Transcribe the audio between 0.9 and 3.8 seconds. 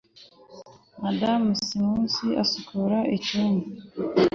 madamu smith asukura icyo cyumba